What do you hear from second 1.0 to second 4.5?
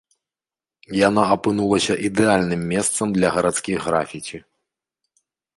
Яна апынулася ідэальным месцам для гарадскіх графіці.